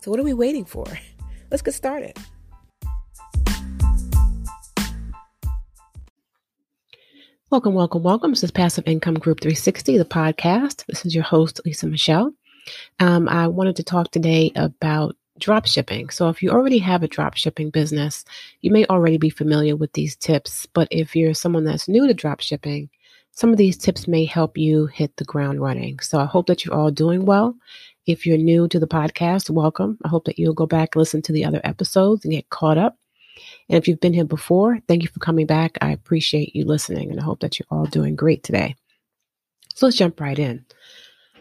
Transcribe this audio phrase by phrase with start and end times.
[0.00, 0.86] So, what are we waiting for?
[1.50, 2.16] Let's get started.
[7.50, 8.30] Welcome, welcome, welcome.
[8.30, 10.86] This is Passive Income Group 360, the podcast.
[10.86, 12.32] This is your host, Lisa Michele.
[12.98, 16.08] Um, I wanted to talk today about drop shipping.
[16.08, 18.24] So, if you already have a drop shipping business,
[18.62, 20.64] you may already be familiar with these tips.
[20.72, 22.88] But if you're someone that's new to drop shipping,
[23.32, 25.98] some of these tips may help you hit the ground running.
[26.00, 27.54] So I hope that you're all doing well.
[28.06, 29.98] If you're new to the podcast, welcome.
[30.04, 32.96] I hope that you'll go back listen to the other episodes and get caught up.
[33.68, 35.76] And if you've been here before, thank you for coming back.
[35.82, 38.74] I appreciate you listening and I hope that you're all doing great today.
[39.74, 40.64] So let's jump right in.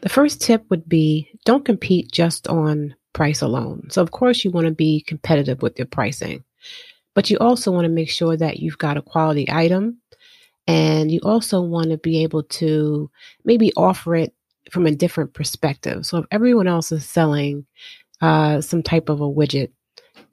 [0.01, 3.87] The first tip would be don't compete just on price alone.
[3.89, 6.43] So, of course, you want to be competitive with your pricing,
[7.15, 9.97] but you also want to make sure that you've got a quality item
[10.67, 13.09] and you also want to be able to
[13.43, 14.33] maybe offer it
[14.71, 16.05] from a different perspective.
[16.05, 17.65] So if everyone else is selling
[18.21, 19.71] uh, some type of a widget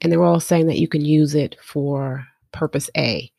[0.00, 3.30] and they're all saying that you can use it for purpose A,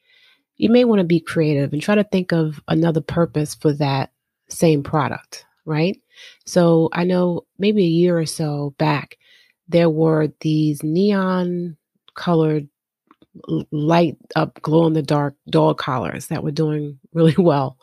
[0.57, 4.11] you may want to be creative and try to think of another purpose for that
[4.49, 5.99] same product, right?
[6.45, 9.17] So I know maybe a year or so back,
[9.67, 11.77] there were these neon
[12.15, 12.67] colored
[13.71, 17.77] light up glow in the dark dog collars that were doing really well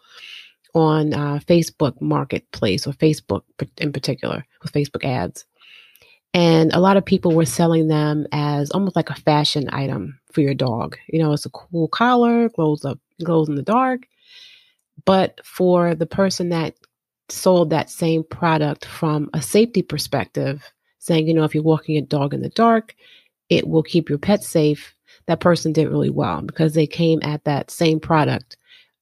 [0.74, 3.42] on uh, Facebook Marketplace or Facebook
[3.78, 5.44] in particular with Facebook ads.
[6.32, 10.40] And a lot of people were selling them as almost like a fashion item for
[10.40, 10.96] your dog.
[11.08, 14.08] You know, it's a cool collar, glows up, glows in the dark.
[15.04, 16.74] But for the person that
[17.28, 22.02] sold that same product from a safety perspective, saying, you know, if you're walking a
[22.02, 22.96] dog in the dark,
[23.48, 24.94] it will keep your pet safe
[25.26, 28.56] that person did really well because they came at that same product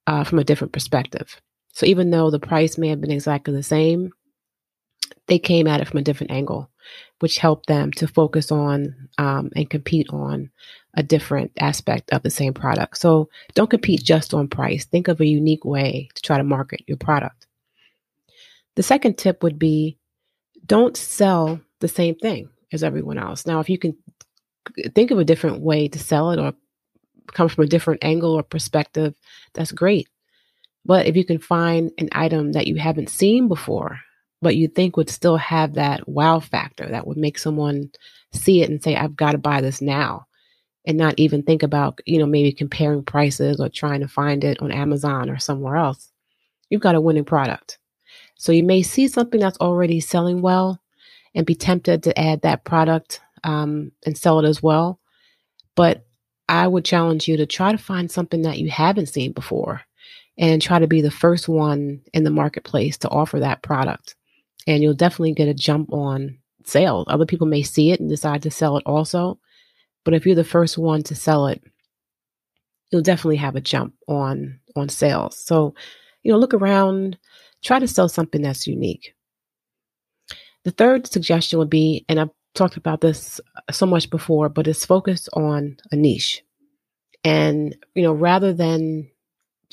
[0.06, 1.40] uh, from a different perspective.
[1.72, 4.12] So even though the price may have been exactly the same,
[5.26, 6.70] they came at it from a different angle,
[7.20, 10.50] which helped them to focus on um, and compete on
[10.94, 12.98] a different aspect of the same product.
[12.98, 14.84] So don't compete just on price.
[14.84, 17.46] Think of a unique way to try to market your product.
[18.76, 19.98] The second tip would be
[20.66, 23.46] don't sell the same thing as everyone else.
[23.46, 23.96] Now, if you can
[24.94, 26.52] think of a different way to sell it or
[27.32, 29.14] come from a different angle or perspective,
[29.54, 30.08] that's great.
[30.84, 34.00] But if you can find an item that you haven't seen before,
[34.40, 37.90] but you think would still have that wow factor that would make someone
[38.32, 40.26] see it and say, I've got to buy this now,
[40.84, 44.60] and not even think about, you know, maybe comparing prices or trying to find it
[44.60, 46.10] on Amazon or somewhere else,
[46.68, 47.78] you've got a winning product.
[48.36, 50.82] So you may see something that's already selling well
[51.34, 54.98] and be tempted to add that product um, and sell it as well.
[55.76, 56.04] But
[56.48, 59.82] I would challenge you to try to find something that you haven't seen before
[60.38, 64.14] and try to be the first one in the marketplace to offer that product.
[64.66, 67.06] And you'll definitely get a jump on sales.
[67.08, 69.38] Other people may see it and decide to sell it also.
[70.04, 71.62] But if you're the first one to sell it,
[72.90, 75.36] you'll definitely have a jump on on sales.
[75.36, 75.74] So,
[76.22, 77.18] you know, look around,
[77.62, 79.14] try to sell something that's unique.
[80.64, 84.84] The third suggestion would be, and I've talked about this so much before, but it's
[84.84, 86.42] focused on a niche.
[87.24, 89.10] And, you know, rather than,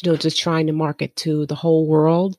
[0.03, 2.37] you know, just trying to market to the whole world,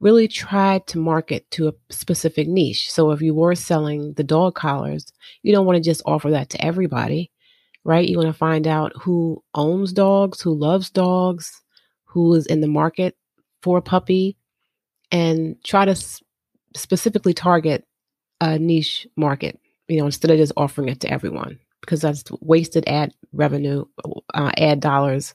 [0.00, 2.90] really try to market to a specific niche.
[2.90, 5.06] So if you were selling the dog collars,
[5.42, 7.30] you don't want to just offer that to everybody,
[7.84, 8.08] right?
[8.08, 11.62] You want to find out who owns dogs, who loves dogs,
[12.04, 13.16] who is in the market
[13.62, 14.36] for a puppy,
[15.12, 16.22] and try to s-
[16.76, 17.84] specifically target
[18.40, 22.84] a niche market, you know, instead of just offering it to everyone because that's wasted
[22.88, 23.86] ad revenue,
[24.34, 25.34] uh, ad dollars,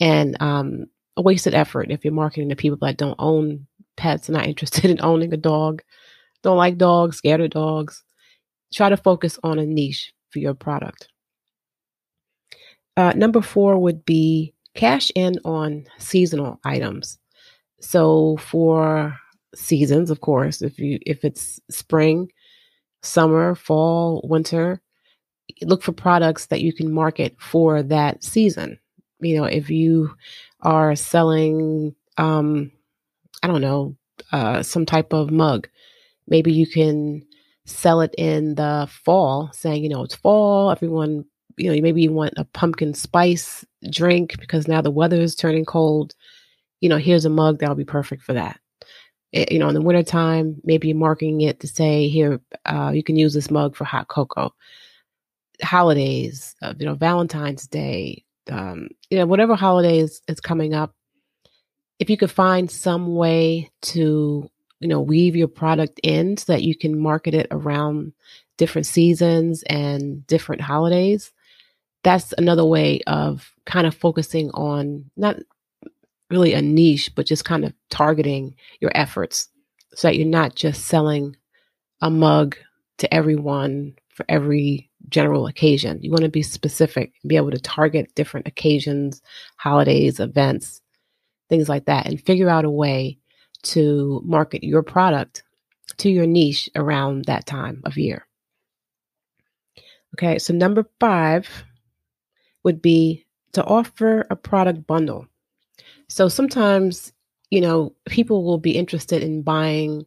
[0.00, 0.86] and um,
[1.16, 3.66] a wasted effort if you're marketing to people that don't own
[3.96, 5.82] pets, and not interested in owning a dog,
[6.42, 8.02] don't like dogs, scared of dogs.
[8.72, 11.08] Try to focus on a niche for your product.
[12.96, 17.18] Uh, number four would be cash in on seasonal items.
[17.80, 19.16] So for
[19.54, 20.62] seasons, of course.
[20.62, 22.30] If you if it's spring,
[23.02, 24.80] summer, fall, winter,
[25.62, 28.78] look for products that you can market for that season.
[29.20, 30.14] You know, if you
[30.60, 32.72] are selling, um,
[33.42, 33.96] I don't know,
[34.32, 35.68] uh, some type of mug,
[36.26, 37.26] maybe you can
[37.66, 41.24] sell it in the fall, saying, you know, it's fall, everyone,
[41.56, 45.64] you know, maybe you want a pumpkin spice drink because now the weather is turning
[45.64, 46.14] cold.
[46.80, 48.60] You know, here's a mug that'll be perfect for that.
[49.32, 53.02] It, you know, in the wintertime, maybe you're marking it to say, here, uh, you
[53.02, 54.54] can use this mug for hot cocoa.
[55.62, 60.94] Holidays, uh, you know, Valentine's Day, um, you know, whatever holiday is, is coming up,
[61.98, 64.50] if you could find some way to
[64.80, 68.12] you know weave your product in so that you can market it around
[68.58, 71.32] different seasons and different holidays
[72.02, 75.36] that's another way of kind of focusing on not
[76.30, 79.48] really a niche but just kind of targeting your efforts
[79.94, 81.36] so that you're not just selling
[82.00, 82.56] a mug
[82.98, 88.14] to everyone for every general occasion you want to be specific be able to target
[88.14, 89.22] different occasions
[89.56, 90.80] holidays events
[91.48, 93.18] things like that, and figure out a way
[93.62, 95.42] to market your product
[95.98, 98.26] to your niche around that time of year.
[100.14, 101.48] Okay, so number five
[102.62, 105.26] would be to offer a product bundle.
[106.08, 107.12] So sometimes,
[107.50, 110.06] you know, people will be interested in buying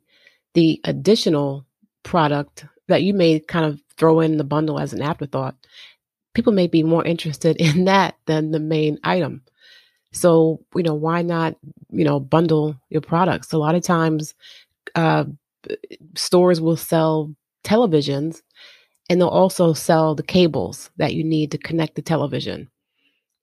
[0.54, 1.66] the additional
[2.04, 5.56] product that you may kind of throw in the bundle as an afterthought.
[6.34, 9.42] People may be more interested in that than the main item.
[10.14, 11.56] So, you know, why not,
[11.90, 13.52] you know, bundle your products?
[13.52, 14.34] A lot of times,
[14.96, 15.26] uh,
[16.16, 18.42] stores will sell televisions
[19.10, 22.70] and they'll also sell the cables that you need to connect the television.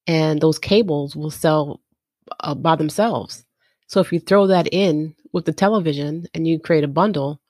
[0.06, 1.80] And those cables will sell
[2.40, 3.44] uh, by themselves.
[3.86, 7.40] So if you throw that in with the television and you create a bundle,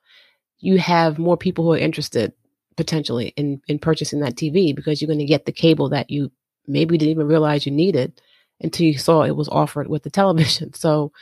[0.58, 2.32] you have more people who are interested
[2.76, 6.30] potentially in, in purchasing that TV because you're going to get the cable that you
[6.66, 8.20] maybe didn't even realize you needed
[8.60, 10.72] until you saw it was offered with the television.
[10.74, 11.12] So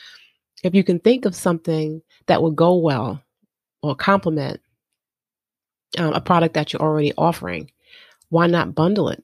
[0.63, 3.23] if you can think of something that would go well
[3.83, 4.61] or complement
[5.99, 7.71] um, a product that you're already offering,
[8.29, 9.23] why not bundle it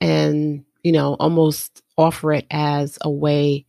[0.00, 3.66] and, you know, almost offer it as a way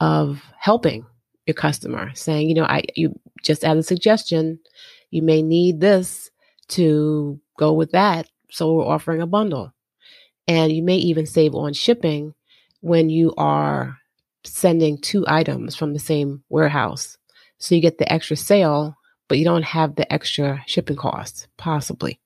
[0.00, 1.06] of helping
[1.46, 4.60] your customer saying, you know, I, you just as a suggestion,
[5.10, 6.30] you may need this
[6.68, 8.28] to go with that.
[8.50, 9.74] So we're offering a bundle.
[10.46, 12.34] And you may even save on shipping
[12.80, 13.98] when you are
[14.44, 17.18] sending two items from the same warehouse.
[17.58, 18.96] So you get the extra sale,
[19.28, 22.18] but you don't have the extra shipping costs, possibly.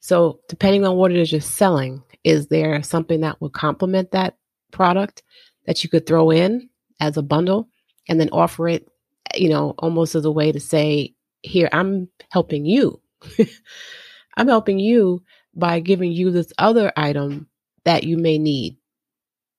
[0.00, 4.36] So, depending on what it is you're selling, is there something that would complement that
[4.70, 5.24] product
[5.66, 6.68] that you could throw in
[7.00, 7.68] as a bundle
[8.08, 8.88] and then offer it,
[9.34, 13.00] you know, almost as a way to say, here, I'm helping you.
[14.36, 15.22] I'm helping you
[15.54, 17.48] by giving you this other item
[17.84, 18.76] that you may need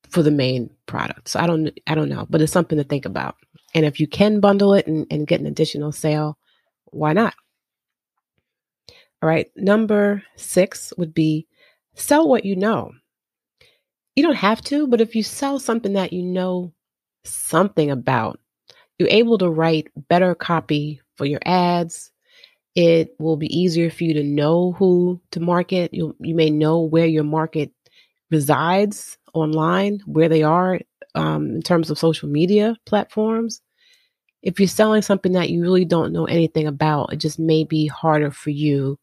[0.09, 1.29] for the main product.
[1.29, 3.35] So I don't I don't know, but it's something to think about.
[3.73, 6.37] And if you can bundle it and, and get an additional sale,
[6.85, 7.33] why not?
[9.21, 9.49] All right.
[9.55, 11.47] Number six would be
[11.95, 12.91] sell what you know.
[14.15, 16.73] You don't have to, but if you sell something that you know
[17.23, 18.39] something about,
[18.97, 22.11] you're able to write better copy for your ads.
[22.77, 25.95] It will be easier for you to know who to market.
[25.95, 27.71] You you may know where your market
[28.29, 30.79] resides online, where they are
[31.15, 33.61] um, in terms of social media platforms.
[34.43, 37.87] If you're selling something that you really don't know anything about, it just may be
[37.87, 38.99] harder for you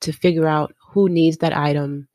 [0.00, 2.08] to figure out who needs that item,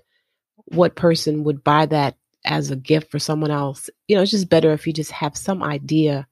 [0.70, 3.92] what person would buy that as a gift for someone else.
[4.08, 6.26] You know, it's just better if you just have some idea,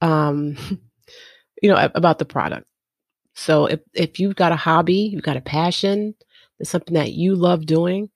[0.00, 0.56] um,
[1.60, 2.69] you know, about the product.
[3.34, 6.14] So if if you've got a hobby, you've got a passion,
[6.58, 8.10] it's something that you love doing,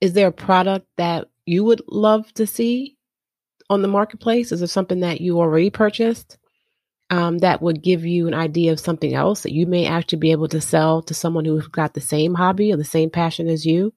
[0.00, 2.96] is there a product that you would love to see
[3.70, 4.52] on the marketplace?
[4.52, 6.38] Is there something that you already purchased
[7.10, 10.32] um, that would give you an idea of something else that you may actually be
[10.32, 13.64] able to sell to someone who's got the same hobby or the same passion as
[13.66, 13.92] you?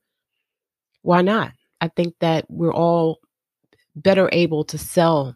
[1.02, 1.54] Why not?
[1.82, 3.20] I think that we're all
[3.96, 5.36] better able to sell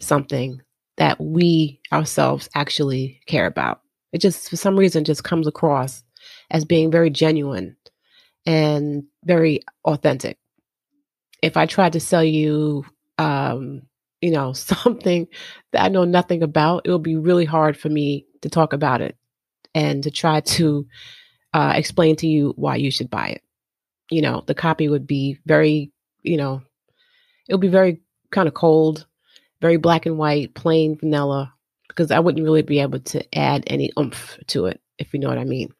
[0.00, 0.62] something
[0.96, 3.82] that we ourselves actually care about.
[4.12, 6.02] It just, for some reason, just comes across
[6.50, 7.76] as being very genuine
[8.46, 10.38] and very authentic.
[11.42, 12.84] If I tried to sell you,
[13.18, 13.82] um,
[14.20, 15.28] you know, something
[15.72, 19.00] that I know nothing about, it would be really hard for me to talk about
[19.00, 19.16] it
[19.74, 20.86] and to try to
[21.52, 23.42] uh, explain to you why you should buy it.
[24.10, 26.62] You know, the copy would be very, you know,
[27.48, 28.00] it would be very
[28.30, 29.06] kind of cold,
[29.60, 31.54] very black and white, plain vanilla,
[31.98, 35.26] because I wouldn't really be able to add any oomph to it, if you know
[35.28, 35.70] what I mean.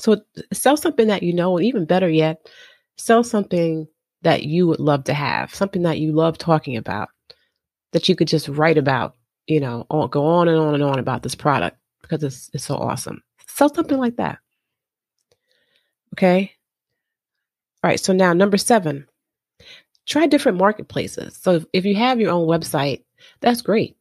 [0.00, 0.20] So
[0.52, 2.50] sell something that you know, and even better yet,
[2.98, 3.86] sell something
[4.22, 7.10] that you would love to have, something that you love talking about,
[7.92, 9.14] that you could just write about,
[9.46, 12.74] you know, go on and on and on about this product because it's, it's so
[12.74, 13.22] awesome.
[13.46, 14.38] Sell something like that.
[16.14, 16.52] Okay.
[17.84, 18.00] All right.
[18.00, 19.06] So now, number seven,
[20.06, 21.36] try different marketplaces.
[21.40, 23.04] So if you have your own website,
[23.40, 23.96] that's great.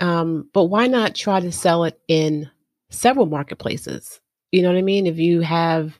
[0.00, 2.50] Um, but why not try to sell it in
[2.90, 4.20] several marketplaces?
[4.50, 5.06] You know what I mean?
[5.06, 5.98] If you have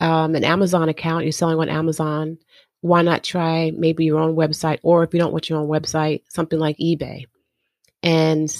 [0.00, 2.38] um, an Amazon account, you're selling on Amazon,
[2.80, 4.78] why not try maybe your own website?
[4.82, 7.26] Or if you don't want your own website, something like eBay,
[8.02, 8.54] and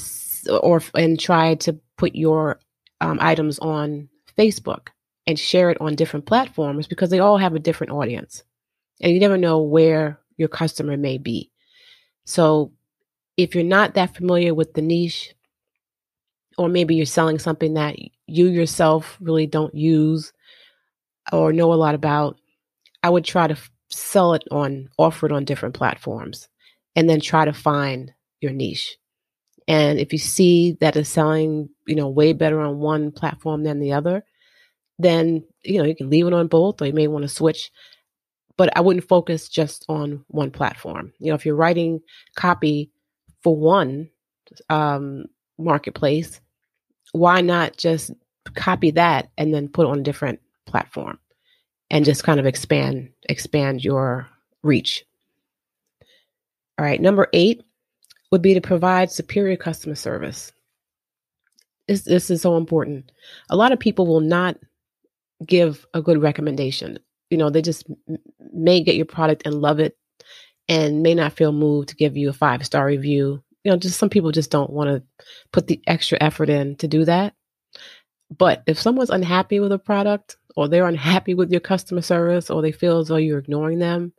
[0.63, 2.61] or and try to put your
[3.01, 4.89] um, items on Facebook
[5.27, 8.43] and share it on different platforms because they all have a different audience,
[9.01, 11.51] and you never know where your customer may be.
[12.25, 12.73] So,
[13.43, 15.35] if you're not that familiar with the niche,
[16.59, 20.33] or maybe you're selling something that you yourself really don't use
[21.33, 22.39] or know a lot about,
[23.03, 26.49] I would try to f- sell it on, offer it on different platforms,
[26.97, 28.97] and then try to find your niche.
[29.69, 33.79] And if you see that it's selling, you know, way better on one platform than
[33.81, 34.25] the other,
[34.99, 37.71] then you know you can leave it on both, or you may want to switch.
[38.57, 41.13] But I wouldn't focus just on one platform.
[41.19, 42.01] You know, if you're writing
[42.37, 42.91] copy
[43.43, 44.09] for one
[44.69, 45.27] um,
[45.59, 46.41] marketplace,
[47.13, 48.11] why not just
[48.55, 51.19] copy that and then put it on a different platform
[51.91, 54.29] and just kind of expand expand your
[54.63, 55.05] reach.
[56.79, 57.63] All right, number eight
[58.31, 60.53] would be to provide superior customer service.
[61.89, 63.11] This, this is so important.
[63.51, 64.57] A lot of people will not
[65.45, 66.99] give a good recommendation.
[67.31, 67.87] You know, they just
[68.53, 69.97] may get your product and love it
[70.71, 73.43] and may not feel moved to give you a five star review.
[73.65, 76.89] You know, just some people just don't want to put the extra effort in to
[76.89, 77.35] do that.
[78.31, 82.63] But if someone's unhappy with a product or they're unhappy with your customer service or
[82.63, 84.13] they feel as though you're ignoring them,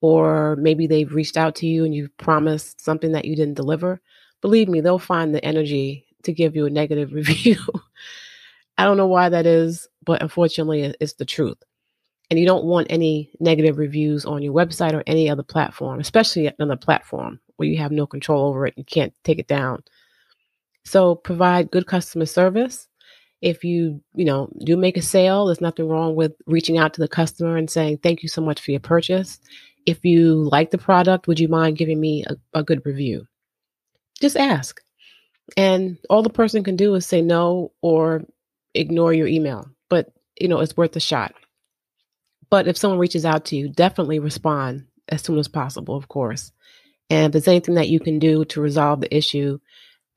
[0.00, 4.00] or maybe they've reached out to you and you've promised something that you didn't deliver,
[4.42, 7.56] believe me, they'll find the energy to give you a negative review.
[8.76, 11.62] I don't know why that is, but unfortunately, it's the truth.
[12.30, 16.46] And you don't want any negative reviews on your website or any other platform, especially
[16.58, 19.82] another platform where you have no control over it and can't take it down.
[20.84, 22.88] So provide good customer service.
[23.42, 27.00] If you you know do make a sale there's nothing wrong with reaching out to
[27.00, 29.38] the customer and saying thank you so much for your purchase.
[29.84, 33.26] If you like the product would you mind giving me a, a good review?
[34.20, 34.80] Just ask.
[35.56, 38.24] And all the person can do is say no or
[38.74, 41.34] ignore your email but you know it's worth a shot
[42.50, 46.52] but if someone reaches out to you definitely respond as soon as possible of course
[47.10, 49.58] and if there's anything that you can do to resolve the issue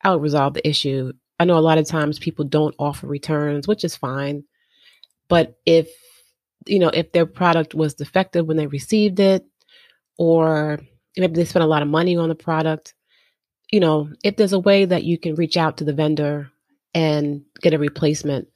[0.02, 3.82] i'll resolve the issue I know a lot of times people don't offer returns, which
[3.82, 4.44] is fine.
[5.26, 5.88] But if,
[6.66, 9.46] you know, if their product was defective when they received it,
[10.18, 10.80] or
[11.16, 12.92] maybe they spent a lot of money on the product,
[13.72, 16.50] you know, if there's a way that you can reach out to the vendor
[16.92, 18.48] and get a replacement,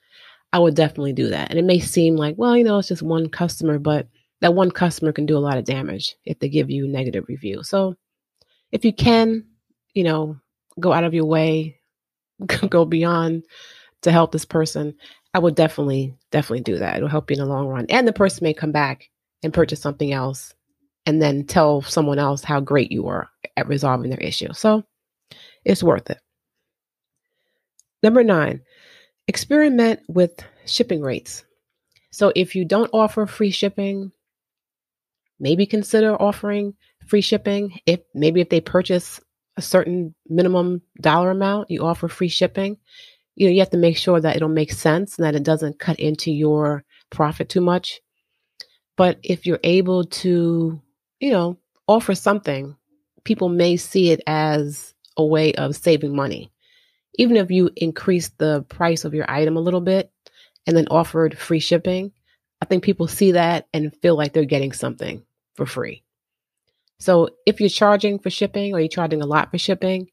[0.54, 1.50] I would definitely do that.
[1.50, 4.06] And it may seem like, well, you know, it's just one customer, but
[4.40, 7.64] that one customer can do a lot of damage if they give you negative review.
[7.64, 7.96] So
[8.70, 9.46] if you can,
[9.94, 10.36] you know,
[10.78, 11.80] go out of your way,
[12.68, 13.46] go beyond
[14.02, 14.94] to help this person,
[15.34, 16.98] I would definitely, definitely do that.
[16.98, 17.86] It'll help you in the long run.
[17.88, 19.10] And the person may come back
[19.42, 20.54] and purchase something else
[21.04, 24.52] and then tell someone else how great you were at resolving their issue.
[24.52, 24.84] So
[25.64, 26.20] it's worth it.
[28.04, 28.60] Number nine,
[29.28, 30.32] experiment with
[30.66, 31.44] shipping rates.
[32.10, 34.12] So if you don't offer free shipping,
[35.40, 36.74] maybe consider offering
[37.06, 37.78] free shipping.
[37.86, 39.20] If maybe if they purchase
[39.56, 42.76] a certain minimum dollar amount, you offer free shipping.
[43.36, 45.80] You know, you have to make sure that it'll make sense and that it doesn't
[45.80, 48.00] cut into your profit too much.
[48.96, 50.80] But if you're able to,
[51.18, 52.76] you know, offer something,
[53.24, 56.52] people may see it as a way of saving money.
[57.16, 60.10] Even if you increase the price of your item a little bit
[60.66, 62.12] and then offered free shipping,
[62.60, 65.22] I think people see that and feel like they're getting something
[65.54, 66.02] for free.
[66.98, 70.08] So if you're charging for shipping or you're charging a lot for shipping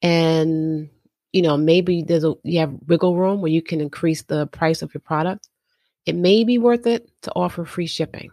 [0.00, 0.88] and
[1.32, 4.82] you know maybe there's a you have wiggle room where you can increase the price
[4.82, 5.48] of your product,
[6.06, 8.30] it may be worth it to offer free shipping.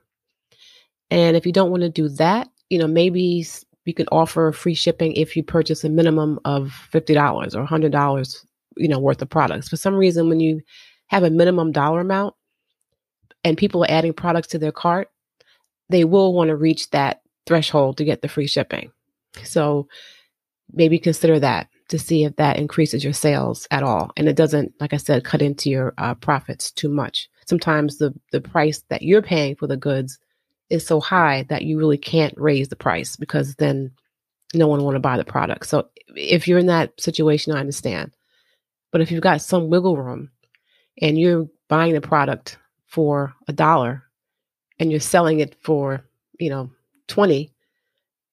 [1.10, 3.46] And if you don't want to do that, you know, maybe
[3.86, 8.46] you can offer free shipping if you purchase a minimum of $50 or $100,
[8.78, 9.70] you know, worth of products.
[9.70, 10.62] For some reason when you
[11.08, 12.36] have a minimum dollar amount
[13.44, 15.10] and people are adding products to their cart,
[15.90, 18.92] they will want to reach that threshold to get the free shipping.
[19.44, 19.88] So
[20.72, 24.12] maybe consider that to see if that increases your sales at all.
[24.16, 27.30] And it doesn't, like I said, cut into your uh, profits too much.
[27.48, 30.18] Sometimes the, the price that you're paying for the goods
[30.72, 33.92] is so high that you really can't raise the price because then
[34.54, 35.68] no one want to buy the product.
[35.68, 38.12] So if you're in that situation, I understand.
[38.92, 40.32] But if you've got some wiggle room
[41.02, 44.04] and you're buying the product for a dollar
[44.80, 46.04] and you're selling it for,
[46.40, 46.72] you know,
[47.08, 47.52] 20,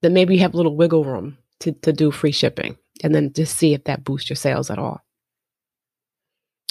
[0.03, 3.33] then maybe you have a little wiggle room to, to do free shipping and then
[3.33, 5.05] just see if that boosts your sales at all.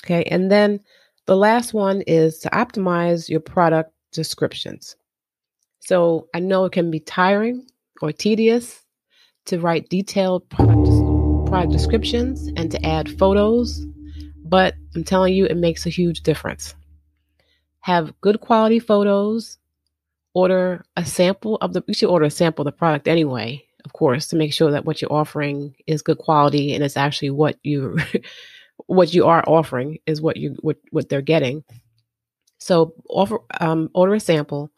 [0.04, 0.24] Okay.
[0.24, 0.80] And then
[1.26, 4.96] the last one is to optimize your product descriptions.
[5.88, 7.66] So I know it can be tiring
[8.02, 8.84] or tedious
[9.46, 10.86] to write detailed product,
[11.50, 13.86] product descriptions and to add photos,
[14.44, 16.76] but I'm telling you, it makes a huge difference.
[17.80, 19.60] Have good quality photos.
[20.34, 23.94] Order a sample of the, you should order a sample of the product anyway, of
[23.94, 27.56] course, to make sure that what you're offering is good quality and it's actually what
[27.64, 27.98] you,
[28.88, 31.64] what you are offering is what you, what, what they're getting.
[32.58, 34.70] So offer, um, order a sample.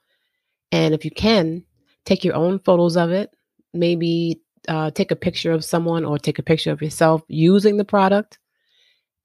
[0.71, 1.63] And if you can,
[2.05, 3.35] take your own photos of it.
[3.73, 7.85] Maybe uh, take a picture of someone or take a picture of yourself using the
[7.85, 8.39] product.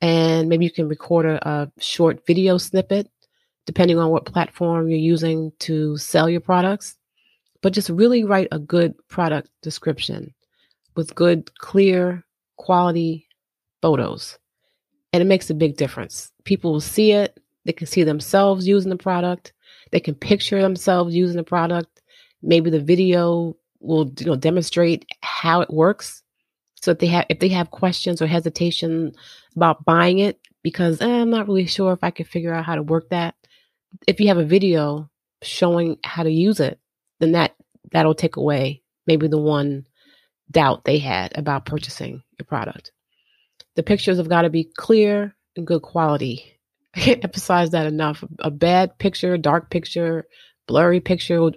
[0.00, 3.10] And maybe you can record a, a short video snippet,
[3.66, 6.96] depending on what platform you're using to sell your products.
[7.62, 10.34] But just really write a good product description
[10.94, 12.22] with good, clear,
[12.56, 13.26] quality
[13.80, 14.38] photos.
[15.14, 16.30] And it makes a big difference.
[16.44, 19.53] People will see it, they can see themselves using the product,
[19.94, 22.02] they can picture themselves using the product.
[22.42, 26.20] Maybe the video will you know demonstrate how it works.
[26.82, 29.12] So if they have if they have questions or hesitation
[29.54, 32.74] about buying it because eh, I'm not really sure if I can figure out how
[32.74, 33.36] to work that,
[34.08, 35.08] if you have a video
[35.42, 36.80] showing how to use it,
[37.20, 37.54] then that
[37.92, 39.86] that'll take away maybe the one
[40.50, 42.90] doubt they had about purchasing your product.
[43.76, 46.53] The pictures have got to be clear and good quality.
[46.94, 48.24] I can't emphasize that enough.
[48.40, 50.26] A bad picture, dark picture,
[50.66, 51.52] blurry picture will,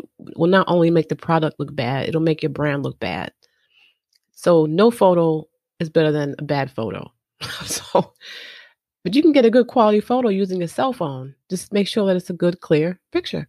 [0.47, 3.31] not only make the product look bad, it'll make your brand look bad.
[4.33, 5.47] So no photo
[5.79, 7.11] is better than a bad photo.
[7.65, 8.13] so
[9.07, 11.33] but you can get a good quality photo using a cell phone.
[11.49, 13.47] Just make sure that it's a good clear picture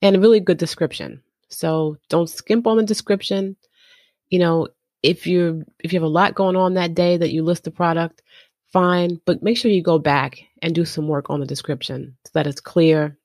[0.00, 1.22] and a really good description.
[1.50, 3.54] So don't skimp on the description.
[4.30, 4.66] You know,
[5.04, 7.70] if you if you have a lot going on that day that you list the
[7.70, 8.22] product,
[8.72, 12.30] fine, but make sure you go back and do some work on the description so
[12.34, 13.18] that it's clear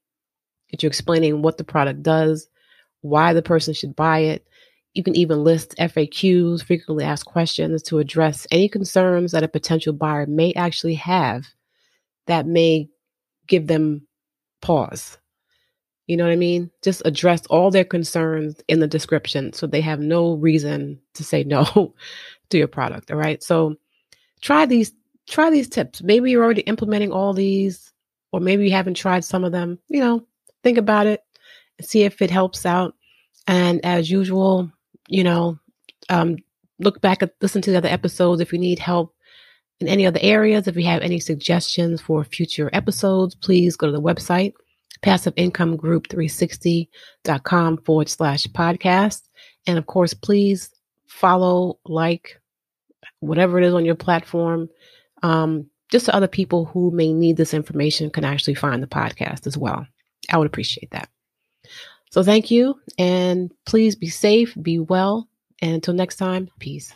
[0.71, 2.47] that you're explaining what the product does,
[3.01, 4.45] why the person should buy it.
[4.93, 9.93] You can even list FAQs, frequently asked questions, to address any concerns that a potential
[9.93, 11.45] buyer may actually have
[12.25, 12.89] that may
[13.47, 14.07] give them
[14.61, 15.17] pause.
[16.07, 16.71] You know what I mean?
[16.81, 21.43] Just address all their concerns in the description so they have no reason to say
[21.43, 21.93] no
[22.49, 23.11] to your product.
[23.11, 23.43] All right.
[23.43, 23.75] So
[24.41, 24.93] try these
[25.27, 26.01] try these tips.
[26.01, 27.91] Maybe you're already implementing all these,
[28.31, 29.79] or maybe you haven't tried some of them.
[29.87, 30.25] You know,
[30.63, 31.23] think about it,
[31.77, 32.95] and see if it helps out.
[33.47, 34.71] And as usual,
[35.07, 35.57] you know,
[36.09, 36.37] um,
[36.79, 39.13] look back at listen to the other episodes if you need help
[39.79, 40.67] in any other areas.
[40.67, 44.53] If you have any suggestions for future episodes, please go to the website
[45.01, 49.21] passiveincomeGroup360.com forward slash podcast.
[49.65, 50.69] And of course, please
[51.05, 52.41] follow, like,
[53.19, 54.69] whatever it is on your platform.
[55.23, 59.47] Um, just so other people who may need this information can actually find the podcast
[59.47, 59.87] as well.
[60.29, 61.09] I would appreciate that.
[62.11, 65.27] So thank you and please be safe, be well,
[65.61, 66.93] and until next time, peace.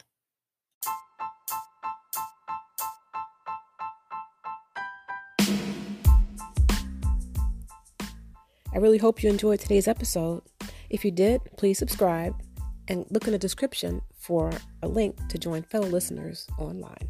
[8.74, 10.44] I really hope you enjoyed today's episode.
[10.90, 12.34] If you did, please subscribe
[12.88, 17.10] and look in the description for a link to join fellow listeners online.